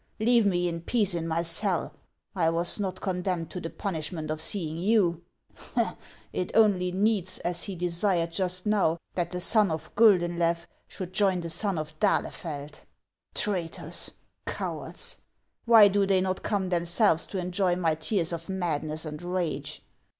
Leave 0.19 0.47
me 0.47 0.67
in 0.67 0.81
peace 0.81 1.13
in 1.13 1.27
my 1.27 1.43
cell! 1.43 1.93
I 2.35 2.49
was 2.49 2.79
not 2.79 3.01
condemned 3.01 3.51
to 3.51 3.61
the 3.61 3.69
punish 3.69 4.11
ment 4.11 4.31
of 4.31 4.41
seeing 4.41 4.79
you. 4.79 5.21
It 6.33 6.49
only 6.55 6.91
needs, 6.91 7.37
as 7.37 7.65
he 7.65 7.75
desired 7.75 8.31
just 8.31 8.65
now, 8.65 8.97
that 9.13 9.29
the 9.29 9.39
son 9.39 9.69
of 9.69 9.93
Guldenlew 9.93 10.65
should 10.87 11.13
join 11.13 11.41
the 11.41 11.51
son 11.51 11.77
of 11.77 11.93
d'Ahle 11.99 12.31
feld! 12.33 12.79
Traitors! 13.35 14.09
cowards! 14.47 15.21
why 15.65 15.87
do 15.87 16.07
they 16.07 16.19
not 16.19 16.41
come 16.41 16.69
them 16.69 16.85
selves 16.85 17.27
to 17.27 17.37
enjoy 17.37 17.75
my 17.75 17.93
tears 17.93 18.33
of 18.33 18.49
madness 18.49 19.05
and 19.05 19.21
rage 19.21 19.83